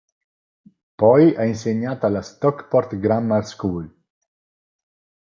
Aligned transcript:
Poi 0.95 1.35
ha 1.35 1.45
insegnato 1.45 2.07
alla 2.07 2.23
Stockport 2.23 2.97
Grammar 2.97 3.45
School. 3.45 3.97